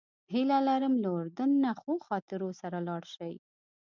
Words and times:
هیله 0.31 0.57
لرم 0.67 0.93
له 1.03 1.09
اردن 1.19 1.51
نه 1.63 1.71
ښو 1.81 1.93
خاطرو 2.07 2.49
سره 2.61 2.77
لاړ 2.87 3.03
شئ. 3.15 3.33